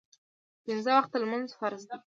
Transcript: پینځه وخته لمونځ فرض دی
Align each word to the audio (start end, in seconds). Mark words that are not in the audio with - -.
پینځه 0.63 0.91
وخته 0.97 1.15
لمونځ 1.23 1.49
فرض 1.59 1.81
دی 1.89 1.95